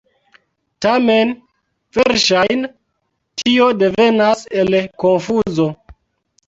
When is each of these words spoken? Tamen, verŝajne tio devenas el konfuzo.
Tamen, 0.85 1.33
verŝajne 1.99 2.73
tio 3.43 3.69
devenas 3.85 4.45
el 4.65 4.81
konfuzo. 5.07 5.71